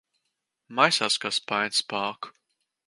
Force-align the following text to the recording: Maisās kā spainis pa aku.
Maisās 0.79 1.21
kā 1.25 1.33
spainis 1.39 1.87
pa 1.93 2.05
aku. 2.09 2.35